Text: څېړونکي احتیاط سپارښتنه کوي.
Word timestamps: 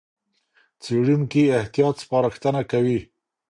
څېړونکي 0.83 1.43
احتیاط 1.59 1.95
سپارښتنه 2.03 2.61
کوي. 2.71 2.99